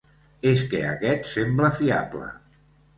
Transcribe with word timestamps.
És 0.51 0.63
que 0.71 0.81
aquest 0.93 1.31
sembla 1.35 1.73
fiable. 1.79 2.35